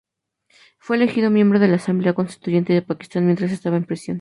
[0.79, 4.09] Fue elegido miembro de la Asamblea Constituyente de Pakistán, mientras estaba en prisión.